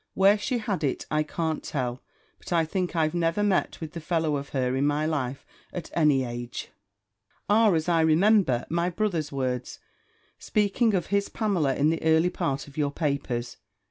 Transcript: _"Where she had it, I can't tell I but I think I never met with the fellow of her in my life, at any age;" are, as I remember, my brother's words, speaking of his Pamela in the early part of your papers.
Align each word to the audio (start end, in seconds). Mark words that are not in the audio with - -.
_"Where 0.15 0.35
she 0.39 0.57
had 0.57 0.83
it, 0.83 1.05
I 1.11 1.21
can't 1.21 1.61
tell 1.63 2.01
I 2.01 2.37
but 2.39 2.51
I 2.53 2.65
think 2.65 2.95
I 2.95 3.11
never 3.13 3.43
met 3.43 3.79
with 3.79 3.93
the 3.93 4.01
fellow 4.01 4.35
of 4.35 4.49
her 4.49 4.75
in 4.75 4.87
my 4.87 5.05
life, 5.05 5.45
at 5.71 5.91
any 5.93 6.23
age;" 6.23 6.69
are, 7.47 7.75
as 7.75 7.87
I 7.87 8.01
remember, 8.01 8.65
my 8.67 8.89
brother's 8.89 9.31
words, 9.31 9.77
speaking 10.39 10.95
of 10.95 11.13
his 11.13 11.29
Pamela 11.29 11.75
in 11.75 11.91
the 11.91 12.01
early 12.01 12.31
part 12.31 12.67
of 12.67 12.77
your 12.79 12.89
papers. 12.91 13.57